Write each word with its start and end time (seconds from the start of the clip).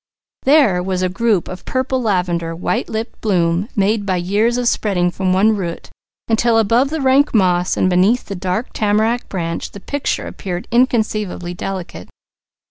"There" 0.45 0.81
was 0.81 1.03
a 1.03 1.09
group 1.09 1.47
of 1.47 1.63
purple 1.63 2.01
lavender, 2.01 2.55
white 2.55 2.89
lipped 2.89 3.21
bloom, 3.21 3.69
made 3.75 4.03
by 4.03 4.15
years 4.15 4.57
of 4.57 4.67
spreading 4.67 5.11
from 5.11 5.31
one 5.31 5.55
root, 5.55 5.91
until 6.27 6.57
above 6.57 6.89
the 6.89 7.01
rank 7.01 7.35
moss 7.35 7.77
and 7.77 7.87
beneath 7.87 8.25
the 8.25 8.33
dark 8.33 8.69
tamarack 8.73 9.29
branch 9.29 9.69
the 9.73 9.79
picture 9.79 10.25
appeared 10.25 10.67
inconceivably 10.71 11.53
delicate. 11.53 12.09